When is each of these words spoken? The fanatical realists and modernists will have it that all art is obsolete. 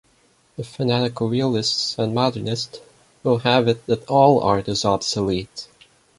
The 0.55 0.63
fanatical 0.63 1.29
realists 1.29 1.95
and 1.99 2.15
modernists 2.15 2.79
will 3.21 3.37
have 3.37 3.67
it 3.67 3.85
that 3.85 4.07
all 4.09 4.41
art 4.41 4.67
is 4.67 4.83
obsolete. 4.83 5.67